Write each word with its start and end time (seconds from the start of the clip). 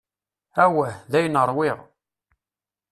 Awah, 0.63 0.93
dayen 1.11 1.39
ṛwiɣ. 1.49 1.77